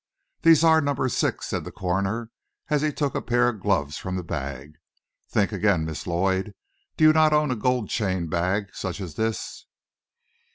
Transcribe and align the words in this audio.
"These 0.41 0.63
are 0.63 0.81
number 0.81 1.07
six," 1.09 1.45
said 1.45 1.63
the 1.63 1.71
coroner, 1.71 2.31
as 2.71 2.81
he 2.81 2.91
took 2.91 3.13
a 3.13 3.21
pair 3.21 3.49
of 3.49 3.59
gloves 3.59 3.99
from 3.99 4.15
the 4.15 4.23
bag. 4.23 4.77
"Think 5.29 5.51
again, 5.51 5.85
Miss 5.85 6.07
Lloyd. 6.07 6.55
Do 6.97 7.03
you 7.03 7.13
not 7.13 7.33
own 7.33 7.51
a 7.51 7.55
gold 7.55 7.87
chain 7.87 8.25
bag, 8.25 8.71
such 8.73 8.99
as 8.99 9.13
this?" 9.13 9.67